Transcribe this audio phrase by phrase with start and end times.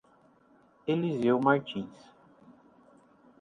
[0.87, 1.93] Eliseu Martins